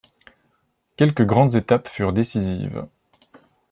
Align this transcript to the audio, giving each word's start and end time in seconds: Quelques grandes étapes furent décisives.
Quelques 0.97 1.27
grandes 1.27 1.53
étapes 1.53 1.87
furent 1.87 2.11
décisives. 2.11 2.87